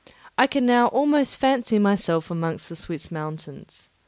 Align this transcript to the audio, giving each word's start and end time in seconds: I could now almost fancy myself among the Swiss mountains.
I 0.35 0.47
could 0.47 0.63
now 0.63 0.87
almost 0.87 1.37
fancy 1.37 1.77
myself 1.77 2.31
among 2.31 2.53
the 2.53 2.75
Swiss 2.75 3.11
mountains. 3.11 3.91